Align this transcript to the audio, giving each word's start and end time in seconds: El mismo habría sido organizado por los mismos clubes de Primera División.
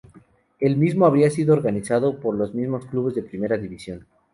El 0.59 0.77
mismo 0.77 1.05
habría 1.05 1.29
sido 1.29 1.53
organizado 1.53 2.19
por 2.19 2.33
los 2.33 2.55
mismos 2.55 2.87
clubes 2.87 3.13
de 3.13 3.21
Primera 3.21 3.55
División. 3.59 4.07